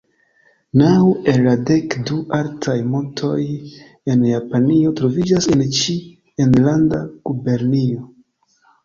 [0.81, 3.41] Naŭ el la dek du altaj montoj
[4.13, 5.95] en Japanio troviĝas en ĉi
[6.47, 8.09] enlanda gubernio.